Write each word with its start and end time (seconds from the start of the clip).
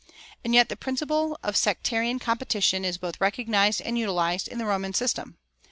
And 0.43 0.55
yet 0.55 0.67
the 0.69 0.75
principle 0.75 1.37
of 1.43 1.55
sectarian 1.55 2.17
competition 2.17 2.83
is 2.83 2.97
both 2.97 3.21
recognized 3.21 3.83
and 3.83 3.99
utilized 3.99 4.47
in 4.47 4.57
the 4.57 4.65
Roman 4.65 4.95
system. 4.95 5.37